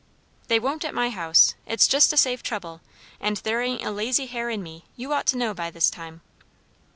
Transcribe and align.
"They 0.47 0.59
won't 0.59 0.83
at 0.83 0.95
my 0.95 1.11
house. 1.11 1.53
It's 1.67 1.87
just 1.87 2.09
to 2.09 2.17
save 2.17 2.41
trouble; 2.41 2.81
and 3.19 3.37
there 3.43 3.61
ain't 3.61 3.83
a 3.83 3.91
lazy 3.91 4.25
hair 4.25 4.49
in 4.49 4.63
me, 4.63 4.85
you 4.97 5.13
ought 5.13 5.27
to 5.27 5.37
know 5.37 5.53
by 5.53 5.69
this 5.69 5.91
time." 5.91 6.21